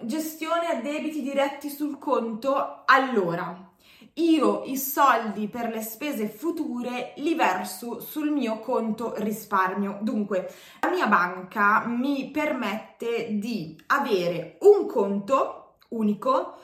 gestione 0.00 0.66
a 0.66 0.74
debiti 0.82 1.22
diretti 1.22 1.70
sul 1.70 1.98
conto. 1.98 2.82
Allora, 2.84 3.72
io 4.14 4.64
i 4.64 4.76
soldi 4.76 5.48
per 5.48 5.70
le 5.70 5.80
spese 5.80 6.28
future 6.28 7.14
li 7.16 7.34
verso 7.34 8.00
sul 8.00 8.30
mio 8.30 8.58
conto 8.58 9.14
risparmio. 9.16 9.98
Dunque, 10.02 10.52
la 10.80 10.90
mia 10.90 11.06
banca 11.06 11.86
mi 11.86 12.30
permette 12.30 13.38
di 13.38 13.82
avere 13.86 14.58
un 14.60 14.86
conto 14.86 15.76
unico 15.88 16.58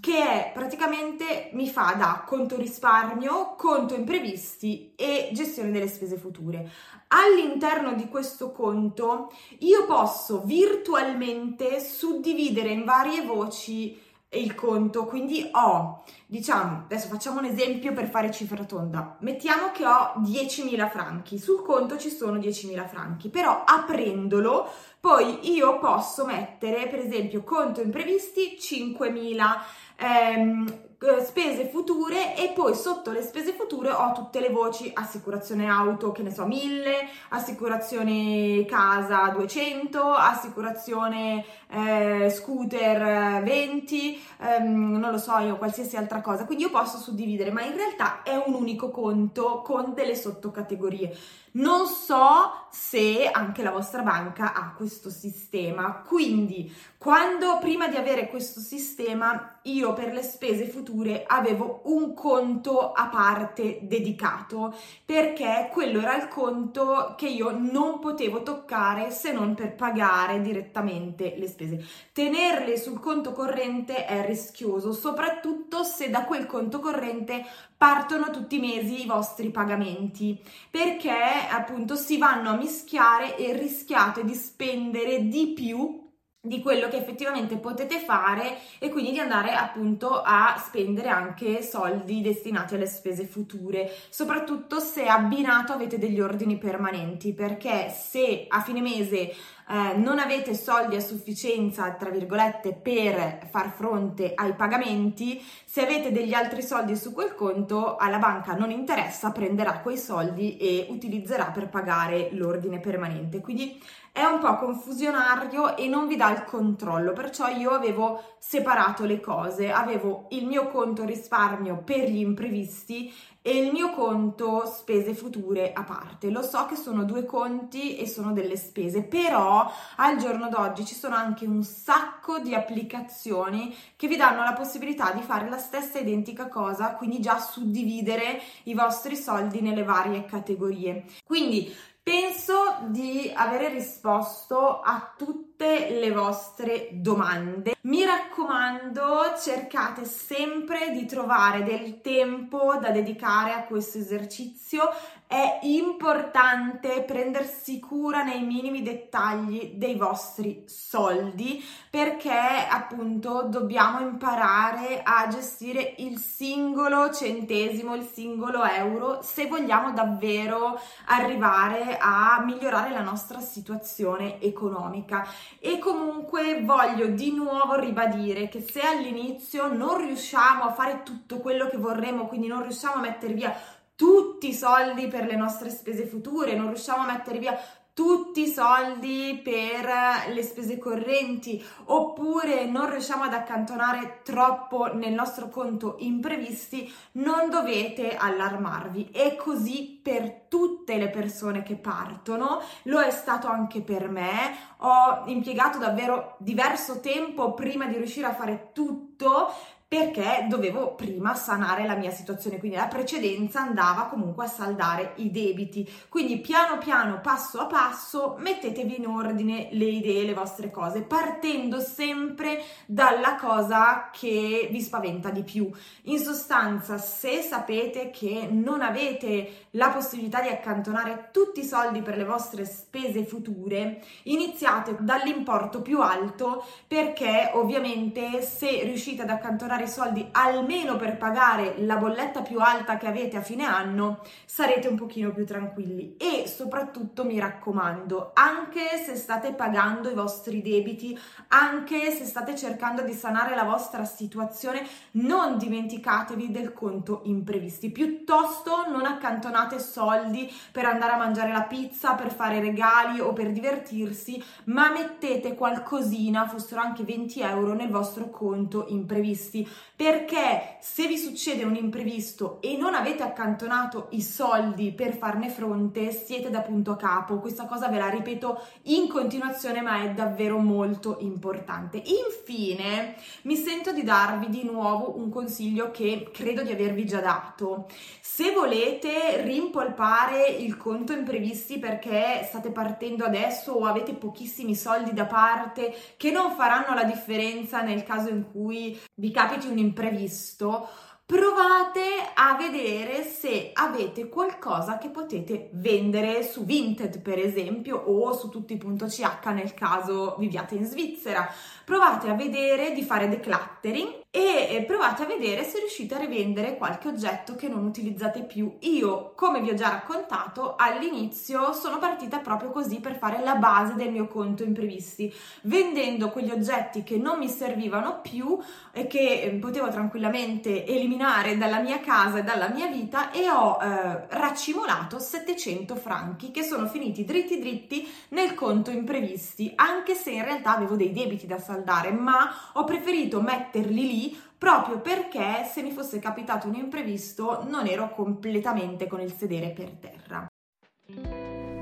che 0.00 0.50
praticamente 0.52 1.50
mi 1.52 1.68
fa 1.68 1.94
da 1.96 2.24
conto 2.26 2.56
risparmio, 2.56 3.54
conto 3.56 3.94
imprevisti 3.94 4.92
e 4.94 5.30
gestione 5.32 5.70
delle 5.70 5.88
spese 5.88 6.18
future. 6.18 6.70
All'interno 7.08 7.94
di 7.94 8.08
questo 8.08 8.52
conto 8.52 9.32
io 9.60 9.86
posso 9.86 10.42
virtualmente 10.44 11.80
suddividere 11.80 12.70
in 12.70 12.84
varie 12.84 13.22
voci 13.22 13.98
il 14.32 14.54
conto, 14.54 15.06
quindi 15.06 15.48
ho, 15.52 16.04
diciamo, 16.26 16.82
adesso 16.84 17.08
facciamo 17.08 17.40
un 17.40 17.46
esempio 17.46 17.92
per 17.92 18.08
fare 18.08 18.30
cifra 18.30 18.64
tonda, 18.64 19.16
mettiamo 19.20 19.72
che 19.72 19.84
ho 19.84 20.14
10.000 20.18 20.88
franchi, 20.88 21.38
sul 21.38 21.62
conto 21.62 21.98
ci 21.98 22.10
sono 22.10 22.38
10.000 22.38 22.86
franchi, 22.86 23.28
però 23.28 23.64
aprendolo 23.64 24.68
poi 25.00 25.52
io 25.52 25.78
posso 25.78 26.24
mettere 26.26 26.86
per 26.86 27.00
esempio 27.00 27.42
conto 27.42 27.80
imprevisti 27.80 28.56
5.000 28.60 29.60
ehm, 29.96 30.66
eh, 30.68 30.88
spese 31.24 31.66
future 31.68 32.36
e 32.36 32.52
poi 32.54 32.74
sotto 32.74 33.10
le 33.10 33.22
spese 33.22 33.52
future 33.52 33.88
ho 33.90 34.12
tutte 34.12 34.38
le 34.38 34.50
voci 34.50 34.90
assicurazione 34.92 35.66
auto, 35.66 36.12
che 36.12 36.22
ne 36.22 36.30
so, 36.30 36.44
1000, 36.44 37.08
assicurazione 37.30 38.66
casa 38.66 39.28
200, 39.28 39.98
assicurazione 39.98 41.42
eh, 41.70 42.28
scooter 42.28 43.42
20, 43.42 44.22
ehm, 44.40 44.98
non 44.98 45.10
lo 45.10 45.18
so 45.18 45.38
io, 45.38 45.56
qualsiasi 45.56 45.96
altra 45.96 46.20
cosa. 46.20 46.44
Quindi 46.44 46.64
io 46.64 46.70
posso 46.70 46.98
suddividere, 46.98 47.50
ma 47.50 47.62
in 47.62 47.74
realtà 47.74 48.22
è 48.22 48.36
un 48.36 48.52
unico 48.52 48.90
conto 48.90 49.62
con 49.62 49.94
delle 49.94 50.14
sottocategorie. 50.14 51.16
Non 51.52 51.86
so 51.86 52.68
se 52.70 53.28
anche 53.28 53.64
la 53.64 53.72
vostra 53.72 54.02
banca 54.02 54.52
ha 54.52 54.72
questo 54.72 55.10
sistema, 55.10 56.04
quindi 56.06 56.72
quando 56.96 57.58
prima 57.58 57.88
di 57.88 57.96
avere 57.96 58.28
questo 58.28 58.60
sistema 58.60 59.58
io 59.62 59.92
per 59.92 60.12
le 60.12 60.22
spese 60.22 60.66
future 60.66 61.24
avevo 61.26 61.80
un 61.84 62.14
conto 62.14 62.92
a 62.92 63.08
parte 63.08 63.80
dedicato 63.82 64.74
perché 65.04 65.68
quello 65.72 66.00
era 66.00 66.16
il 66.16 66.28
conto 66.28 67.14
che 67.16 67.26
io 67.26 67.50
non 67.50 67.98
potevo 67.98 68.42
toccare 68.42 69.10
se 69.10 69.32
non 69.32 69.54
per 69.54 69.74
pagare 69.74 70.40
direttamente 70.40 71.34
le 71.36 71.48
spese. 71.48 71.84
Tenerle 72.12 72.78
sul 72.78 73.00
conto 73.00 73.32
corrente 73.32 74.04
è 74.04 74.24
rischioso, 74.24 74.92
soprattutto 74.92 75.82
se 75.82 76.10
da 76.10 76.24
quel 76.24 76.46
conto 76.46 76.78
corrente 76.78 77.44
partono 77.76 78.28
tutti 78.28 78.56
i 78.56 78.60
mesi 78.60 79.04
i 79.04 79.06
vostri 79.06 79.50
pagamenti 79.50 80.38
perché 80.70 81.39
appunto 81.48 81.96
si 81.96 82.18
vanno 82.18 82.50
a 82.50 82.56
mischiare 82.56 83.36
e 83.36 83.52
rischiate 83.52 84.24
di 84.24 84.34
spendere 84.34 85.28
di 85.28 85.52
più 85.54 86.08
di 86.42 86.62
quello 86.62 86.88
che 86.88 86.96
effettivamente 86.96 87.58
potete 87.58 87.98
fare 87.98 88.56
e 88.78 88.88
quindi 88.88 89.12
di 89.12 89.18
andare 89.18 89.52
appunto 89.52 90.22
a 90.22 90.56
spendere 90.58 91.10
anche 91.10 91.62
soldi 91.62 92.22
destinati 92.22 92.74
alle 92.74 92.86
spese 92.86 93.26
future, 93.26 93.92
soprattutto 94.08 94.80
se 94.80 95.04
abbinato 95.04 95.72
avete 95.74 95.98
degli 95.98 96.18
ordini 96.18 96.56
permanenti, 96.56 97.34
perché 97.34 97.90
se 97.90 98.46
a 98.48 98.62
fine 98.62 98.80
mese 98.80 99.34
eh, 99.70 99.96
non 99.96 100.18
avete 100.18 100.54
soldi 100.54 100.96
a 100.96 101.00
sufficienza, 101.00 101.92
tra 101.92 102.10
virgolette, 102.10 102.72
per 102.72 103.46
far 103.50 103.70
fronte 103.70 104.32
ai 104.34 104.54
pagamenti, 104.54 105.40
se 105.64 105.82
avete 105.82 106.10
degli 106.10 106.34
altri 106.34 106.60
soldi 106.60 106.96
su 106.96 107.12
quel 107.12 107.36
conto, 107.36 107.96
alla 107.96 108.18
banca 108.18 108.54
non 108.54 108.72
interessa, 108.72 109.30
prenderà 109.30 109.78
quei 109.78 109.96
soldi 109.96 110.56
e 110.56 110.88
utilizzerà 110.90 111.46
per 111.46 111.68
pagare 111.68 112.30
l'ordine 112.32 112.80
permanente. 112.80 113.40
Quindi 113.40 113.80
è 114.12 114.24
un 114.24 114.40
po' 114.40 114.56
confusionario 114.56 115.76
e 115.76 115.86
non 115.86 116.08
vi 116.08 116.16
dà 116.16 116.32
il 116.32 116.42
controllo, 116.42 117.12
perciò 117.12 117.46
io 117.46 117.70
avevo 117.70 118.34
separato 118.38 119.04
le 119.04 119.20
cose, 119.20 119.70
avevo 119.70 120.26
il 120.30 120.46
mio 120.46 120.66
conto 120.66 121.04
risparmio 121.04 121.82
per 121.84 122.10
gli 122.10 122.18
imprevisti 122.18 123.14
e 123.42 123.56
il 123.56 123.72
mio 123.72 123.90
conto 123.90 124.66
spese 124.66 125.14
future 125.14 125.72
a 125.72 125.82
parte. 125.82 126.30
Lo 126.30 126.42
so 126.42 126.66
che 126.66 126.76
sono 126.76 127.04
due 127.04 127.24
conti 127.24 127.96
e 127.96 128.06
sono 128.06 128.32
delle 128.32 128.56
spese, 128.56 129.02
però 129.02 129.70
al 129.96 130.18
giorno 130.18 130.48
d'oggi 130.48 130.84
ci 130.84 130.94
sono 130.94 131.14
anche 131.14 131.46
un 131.46 131.62
sacco 131.62 132.38
di 132.38 132.54
applicazioni 132.54 133.74
che 133.96 134.08
vi 134.08 134.16
danno 134.16 134.42
la 134.42 134.52
possibilità 134.52 135.12
di 135.12 135.22
fare 135.22 135.48
la 135.48 135.58
stessa 135.58 135.98
identica 135.98 136.48
cosa, 136.48 136.94
quindi 136.94 137.20
già 137.20 137.38
suddividere 137.38 138.40
i 138.64 138.74
vostri 138.74 139.16
soldi 139.16 139.60
nelle 139.62 139.84
varie 139.84 140.26
categorie. 140.26 141.04
Quindi 141.24 141.74
Penso 142.02 142.78
di 142.86 143.30
avere 143.34 143.68
risposto 143.68 144.80
a 144.80 145.14
tutte 145.16 145.90
le 145.90 146.10
vostre 146.10 146.88
domande. 146.92 147.74
Mi 147.82 148.04
raccomando, 148.04 149.34
cercate 149.38 150.04
sempre 150.04 150.90
di 150.92 151.04
trovare 151.06 151.62
del 151.62 152.00
tempo 152.00 152.78
da 152.80 152.90
dedicare 152.90 153.52
a 153.52 153.64
questo 153.64 153.98
esercizio 153.98 154.88
è 155.30 155.60
importante 155.62 157.02
prendersi 157.02 157.78
cura 157.78 158.24
nei 158.24 158.42
minimi 158.42 158.82
dettagli 158.82 159.74
dei 159.74 159.94
vostri 159.94 160.64
soldi 160.66 161.64
perché 161.88 162.66
appunto 162.68 163.44
dobbiamo 163.44 164.00
imparare 164.00 165.02
a 165.04 165.28
gestire 165.28 165.94
il 165.98 166.18
singolo 166.18 167.12
centesimo, 167.12 167.94
il 167.94 168.08
singolo 168.12 168.64
euro 168.64 169.22
se 169.22 169.46
vogliamo 169.46 169.92
davvero 169.92 170.80
arrivare 171.06 171.96
a 172.00 172.42
migliorare 172.44 172.90
la 172.90 173.02
nostra 173.02 173.38
situazione 173.38 174.40
economica. 174.40 175.24
E 175.60 175.78
comunque 175.78 176.64
voglio 176.64 177.06
di 177.06 177.32
nuovo 177.32 177.76
ribadire 177.78 178.48
che 178.48 178.62
se 178.62 178.80
all'inizio 178.80 179.72
non 179.72 179.98
riusciamo 179.98 180.64
a 180.64 180.72
fare 180.72 181.04
tutto 181.04 181.38
quello 181.38 181.68
che 181.68 181.76
vorremmo, 181.76 182.26
quindi 182.26 182.48
non 182.48 182.62
riusciamo 182.62 182.94
a 182.94 183.00
mettere 183.00 183.34
via 183.34 183.54
tutti 184.00 184.48
i 184.48 184.54
soldi 184.54 185.08
per 185.08 185.26
le 185.26 185.36
nostre 185.36 185.68
spese 185.68 186.06
future, 186.06 186.56
non 186.56 186.68
riusciamo 186.68 187.02
a 187.02 187.12
mettere 187.12 187.38
via 187.38 187.60
tutti 187.92 188.44
i 188.44 188.48
soldi 188.48 189.38
per 189.44 190.32
le 190.32 190.42
spese 190.42 190.78
correnti 190.78 191.62
oppure 191.84 192.64
non 192.64 192.88
riusciamo 192.88 193.24
ad 193.24 193.34
accantonare 193.34 194.20
troppo 194.24 194.94
nel 194.94 195.12
nostro 195.12 195.50
conto 195.50 195.96
imprevisti, 195.98 196.90
non 197.12 197.50
dovete 197.50 198.16
allarmarvi. 198.16 199.10
È 199.12 199.36
così 199.36 200.00
per 200.02 200.46
tutte 200.48 200.96
le 200.96 201.10
persone 201.10 201.62
che 201.62 201.76
partono, 201.76 202.62
lo 202.84 203.00
è 203.00 203.10
stato 203.10 203.48
anche 203.48 203.82
per 203.82 204.08
me. 204.08 204.56
Ho 204.78 205.24
impiegato 205.26 205.76
davvero 205.76 206.36
diverso 206.38 207.00
tempo 207.00 207.52
prima 207.52 207.84
di 207.84 207.98
riuscire 207.98 208.28
a 208.28 208.34
fare 208.34 208.70
tutto 208.72 209.52
perché 209.90 210.46
dovevo 210.48 210.94
prima 210.94 211.34
sanare 211.34 211.84
la 211.84 211.96
mia 211.96 212.12
situazione, 212.12 212.60
quindi 212.60 212.76
la 212.76 212.86
precedenza 212.86 213.62
andava 213.62 214.04
comunque 214.04 214.44
a 214.44 214.48
saldare 214.48 215.14
i 215.16 215.32
debiti. 215.32 215.84
Quindi 216.08 216.38
piano 216.38 216.78
piano, 216.78 217.20
passo 217.20 217.58
a 217.58 217.66
passo, 217.66 218.36
mettetevi 218.38 218.98
in 218.98 219.08
ordine 219.08 219.66
le 219.72 219.86
idee, 219.86 220.26
le 220.26 220.32
vostre 220.32 220.70
cose, 220.70 221.02
partendo 221.02 221.80
sempre 221.80 222.62
dalla 222.86 223.34
cosa 223.34 224.10
che 224.12 224.68
vi 224.70 224.80
spaventa 224.80 225.30
di 225.30 225.42
più. 225.42 225.68
In 226.02 226.20
sostanza, 226.20 226.96
se 226.96 227.42
sapete 227.42 228.10
che 228.10 228.46
non 228.48 228.82
avete 228.82 229.66
la 229.70 229.88
possibilità 229.88 230.40
di 230.40 230.50
accantonare 230.50 231.30
tutti 231.32 231.58
i 231.58 231.66
soldi 231.66 232.00
per 232.00 232.16
le 232.16 232.24
vostre 232.24 232.64
spese 232.64 233.24
future, 233.24 234.00
iniziate 234.22 234.98
dall'importo 235.00 235.82
più 235.82 236.00
alto 236.00 236.64
perché 236.86 237.50
ovviamente 237.54 238.40
se 238.42 238.84
riuscite 238.84 239.22
ad 239.22 239.30
accantonare 239.30 239.78
i 239.82 239.88
soldi 239.88 240.28
almeno 240.32 240.96
per 240.96 241.16
pagare 241.16 241.74
la 241.78 241.96
bolletta 241.96 242.42
più 242.42 242.60
alta 242.60 242.96
che 242.96 243.06
avete 243.06 243.36
a 243.36 243.42
fine 243.42 243.64
anno, 243.64 244.20
sarete 244.44 244.88
un 244.88 244.96
pochino 244.96 245.32
più 245.32 245.44
tranquilli. 245.46 246.16
E 246.16 246.46
soprattutto 246.46 247.24
mi 247.24 247.38
raccomando, 247.38 248.30
anche 248.34 249.02
se 249.04 249.16
state 249.16 249.52
pagando 249.52 250.10
i 250.10 250.14
vostri 250.14 250.62
debiti, 250.62 251.18
anche 251.48 252.10
se 252.10 252.24
state 252.24 252.56
cercando 252.56 253.02
di 253.02 253.12
sanare 253.12 253.54
la 253.54 253.64
vostra 253.64 254.04
situazione, 254.04 254.86
non 255.12 255.58
dimenticatevi 255.58 256.50
del 256.50 256.72
conto 256.72 257.22
imprevisti, 257.24 257.90
piuttosto 257.90 258.88
non 258.88 259.04
accantonate 259.06 259.78
soldi 259.78 260.52
per 260.72 260.84
andare 260.84 261.12
a 261.12 261.18
mangiare 261.18 261.52
la 261.52 261.62
pizza, 261.62 262.14
per 262.14 262.32
fare 262.32 262.60
regali 262.60 263.20
o 263.20 263.32
per 263.32 263.52
divertirsi, 263.52 264.42
ma 264.64 264.90
mettete 264.90 265.54
qualcosina, 265.54 266.46
fossero 266.46 266.80
anche 266.80 267.04
20 267.04 267.40
euro 267.40 267.74
nel 267.74 267.90
vostro 267.90 268.30
conto 268.30 268.86
imprevisti 268.88 269.68
perché 270.00 270.78
se 270.80 271.06
vi 271.06 271.18
succede 271.18 271.62
un 271.62 271.74
imprevisto 271.74 272.58
e 272.62 272.76
non 272.76 272.94
avete 272.94 273.22
accantonato 273.22 274.06
i 274.12 274.22
soldi 274.22 274.92
per 274.92 275.14
farne 275.14 275.50
fronte, 275.50 276.10
siete 276.10 276.48
da 276.48 276.62
punto 276.62 276.92
a 276.92 276.96
capo. 276.96 277.38
Questa 277.38 277.66
cosa 277.66 277.88
ve 277.88 277.98
la 277.98 278.08
ripeto 278.08 278.62
in 278.84 279.08
continuazione, 279.08 279.82
ma 279.82 280.02
è 280.02 280.10
davvero 280.12 280.56
molto 280.56 281.18
importante. 281.20 282.02
Infine, 282.02 283.16
mi 283.42 283.56
sento 283.56 283.92
di 283.92 284.02
darvi 284.02 284.48
di 284.48 284.64
nuovo 284.64 285.18
un 285.18 285.28
consiglio 285.28 285.90
che 285.90 286.30
credo 286.32 286.62
di 286.62 286.72
avervi 286.72 287.04
già 287.04 287.20
dato. 287.20 287.86
Se 288.22 288.52
volete 288.52 289.42
rimpolpare 289.42 290.46
il 290.46 290.78
conto 290.78 291.12
imprevisti 291.12 291.78
perché 291.78 292.46
state 292.48 292.70
partendo 292.70 293.24
adesso 293.24 293.72
o 293.72 293.84
avete 293.84 294.14
pochissimi 294.14 294.74
soldi 294.74 295.12
da 295.12 295.26
parte 295.26 295.94
che 296.16 296.30
non 296.30 296.52
faranno 296.52 296.94
la 296.94 297.04
differenza 297.04 297.82
nel 297.82 298.02
caso 298.02 298.30
in 298.30 298.50
cui 298.50 298.98
vi 299.16 299.30
capiti 299.60 299.68
un 299.68 299.78
imprevisto, 299.78 300.88
provate 301.26 302.00
a 302.34 302.56
vedere 302.56 303.22
se 303.22 303.70
avete 303.72 304.28
qualcosa 304.28 304.98
che 304.98 305.10
potete 305.10 305.68
vendere 305.74 306.42
su 306.42 306.64
Vinted 306.64 307.20
per 307.20 307.38
esempio 307.38 307.96
o 307.96 308.32
su 308.32 308.48
tutti.ch 308.48 309.46
nel 309.46 309.74
caso 309.74 310.36
viviate 310.38 310.74
in 310.74 310.86
Svizzera. 310.86 311.48
Provate 311.84 312.30
a 312.30 312.34
vedere 312.34 312.92
di 312.92 313.02
fare 313.02 313.28
decluttering 313.28 314.19
e 314.32 314.84
provate 314.86 315.24
a 315.24 315.26
vedere 315.26 315.64
se 315.64 315.80
riuscite 315.80 316.14
a 316.14 316.18
rivendere 316.18 316.76
qualche 316.76 317.08
oggetto 317.08 317.56
che 317.56 317.66
non 317.66 317.84
utilizzate 317.84 318.44
più. 318.44 318.76
Io, 318.80 319.32
come 319.34 319.60
vi 319.60 319.70
ho 319.70 319.74
già 319.74 319.88
raccontato, 319.88 320.76
all'inizio 320.76 321.72
sono 321.72 321.98
partita 321.98 322.38
proprio 322.38 322.70
così 322.70 323.00
per 323.00 323.18
fare 323.18 323.42
la 323.42 323.56
base 323.56 323.94
del 323.94 324.12
mio 324.12 324.28
conto 324.28 324.62
imprevisti, 324.62 325.34
vendendo 325.62 326.30
quegli 326.30 326.50
oggetti 326.52 327.02
che 327.02 327.16
non 327.16 327.38
mi 327.38 327.48
servivano 327.48 328.20
più 328.20 328.56
e 328.92 329.08
che 329.08 329.42
eh, 329.42 329.50
potevo 329.54 329.88
tranquillamente 329.88 330.86
eliminare 330.86 331.58
dalla 331.58 331.80
mia 331.80 331.98
casa 331.98 332.38
e 332.38 332.44
dalla 332.44 332.68
mia 332.68 332.86
vita 332.86 333.32
e 333.32 333.50
ho 333.50 333.78
eh, 333.82 334.26
raccimolato 334.28 335.18
700 335.18 335.96
franchi 335.96 336.52
che 336.52 336.62
sono 336.62 336.86
finiti 336.86 337.24
dritti 337.24 337.58
dritti 337.58 338.08
nel 338.28 338.54
conto 338.54 338.92
imprevisti, 338.92 339.72
anche 339.74 340.14
se 340.14 340.30
in 340.30 340.44
realtà 340.44 340.76
avevo 340.76 340.94
dei 340.94 341.10
debiti 341.10 341.48
da 341.48 341.58
saldare, 341.58 342.12
ma 342.12 342.48
ho 342.74 342.84
preferito 342.84 343.40
metterli 343.40 344.06
lì 344.06 344.19
proprio 344.60 345.00
perché 345.00 345.64
se 345.64 345.80
mi 345.80 345.90
fosse 345.90 346.18
capitato 346.18 346.68
un 346.68 346.74
imprevisto 346.74 347.64
non 347.66 347.86
ero 347.86 348.10
completamente 348.10 349.06
con 349.06 349.22
il 349.22 349.32
sedere 349.32 349.70
per 349.70 349.92
terra. 349.92 350.46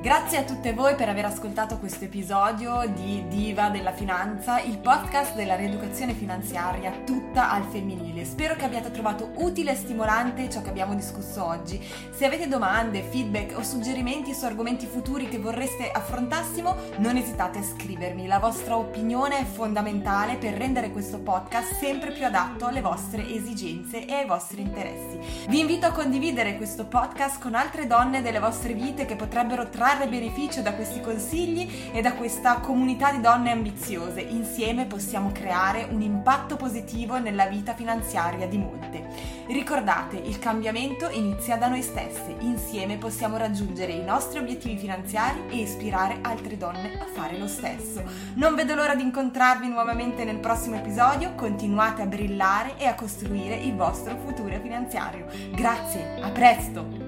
Grazie 0.00 0.38
a 0.38 0.44
tutte 0.44 0.72
voi 0.72 0.94
per 0.94 1.08
aver 1.08 1.24
ascoltato 1.24 1.76
questo 1.76 2.04
episodio 2.04 2.88
di 2.94 3.24
Diva 3.26 3.68
della 3.68 3.90
Finanza, 3.90 4.60
il 4.60 4.78
podcast 4.78 5.34
della 5.34 5.56
rieducazione 5.56 6.14
finanziaria 6.14 7.02
tutta 7.04 7.50
al 7.50 7.64
femminile. 7.64 8.24
Spero 8.24 8.54
che 8.54 8.64
abbiate 8.64 8.92
trovato 8.92 9.32
utile 9.38 9.72
e 9.72 9.74
stimolante 9.74 10.48
ciò 10.48 10.62
che 10.62 10.68
abbiamo 10.68 10.94
discusso 10.94 11.44
oggi. 11.44 11.84
Se 12.12 12.24
avete 12.24 12.46
domande, 12.46 13.02
feedback 13.02 13.58
o 13.58 13.64
suggerimenti 13.64 14.34
su 14.34 14.44
argomenti 14.44 14.86
futuri 14.86 15.28
che 15.28 15.40
vorreste 15.40 15.90
affrontassimo, 15.90 16.76
non 16.98 17.16
esitate 17.16 17.58
a 17.58 17.64
scrivermi. 17.64 18.28
La 18.28 18.38
vostra 18.38 18.76
opinione 18.76 19.40
è 19.40 19.44
fondamentale 19.44 20.36
per 20.36 20.54
rendere 20.54 20.92
questo 20.92 21.18
podcast 21.18 21.76
sempre 21.76 22.12
più 22.12 22.24
adatto 22.24 22.66
alle 22.66 22.82
vostre 22.82 23.28
esigenze 23.28 24.06
e 24.06 24.12
ai 24.14 24.26
vostri 24.26 24.60
interessi. 24.60 25.18
Vi 25.48 25.58
invito 25.58 25.86
a 25.86 25.90
condividere 25.90 26.56
questo 26.56 26.86
podcast 26.86 27.40
con 27.40 27.56
altre 27.56 27.88
donne 27.88 28.22
delle 28.22 28.38
vostre 28.38 28.74
vite 28.74 29.04
che 29.04 29.16
potrebbero 29.16 29.68
trarre 29.68 29.86
trarre 29.88 30.06
beneficio 30.06 30.60
da 30.60 30.74
questi 30.74 31.00
consigli 31.00 31.90
e 31.92 32.02
da 32.02 32.12
questa 32.12 32.56
comunità 32.56 33.10
di 33.10 33.22
donne 33.22 33.52
ambiziose. 33.52 34.20
Insieme 34.20 34.84
possiamo 34.84 35.32
creare 35.32 35.88
un 35.90 36.02
impatto 36.02 36.56
positivo 36.56 37.18
nella 37.18 37.46
vita 37.46 37.72
finanziaria 37.72 38.46
di 38.46 38.58
molte. 38.58 39.06
Ricordate, 39.46 40.16
il 40.18 40.38
cambiamento 40.38 41.08
inizia 41.08 41.56
da 41.56 41.68
noi 41.68 41.80
stessi. 41.80 42.36
Insieme 42.40 42.98
possiamo 42.98 43.38
raggiungere 43.38 43.92
i 43.92 44.04
nostri 44.04 44.38
obiettivi 44.38 44.76
finanziari 44.76 45.44
e 45.48 45.56
ispirare 45.56 46.18
altre 46.20 46.58
donne 46.58 46.98
a 47.00 47.06
fare 47.10 47.38
lo 47.38 47.48
stesso. 47.48 48.02
Non 48.34 48.54
vedo 48.54 48.74
l'ora 48.74 48.94
di 48.94 49.02
incontrarvi 49.02 49.68
nuovamente 49.68 50.24
nel 50.24 50.38
prossimo 50.38 50.76
episodio. 50.76 51.34
Continuate 51.34 52.02
a 52.02 52.06
brillare 52.06 52.74
e 52.76 52.84
a 52.84 52.94
costruire 52.94 53.54
il 53.54 53.74
vostro 53.74 54.18
futuro 54.18 54.60
finanziario. 54.60 55.24
Grazie, 55.54 56.20
a 56.20 56.28
presto! 56.28 57.07